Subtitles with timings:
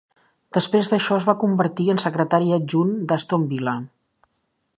[0.55, 3.77] Després d'això, es va convertir en secretari adjunt d'Aston Villa.